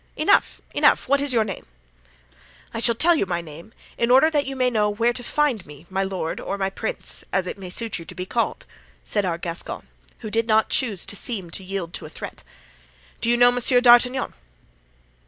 [0.17, 0.61] "Enough!
[0.73, 1.07] enough!
[1.07, 1.67] what is your name?"
[2.73, 5.63] "I shall tell you my name in order that you may know where to find
[5.63, 8.65] me, my lord, or my prince, as it may suit you best to be called,"
[9.03, 9.85] said our Gascon,
[10.21, 12.41] who did not choose to seem to yield to a threat.
[13.19, 14.33] "Do you know Monsieur d'Artagnan?"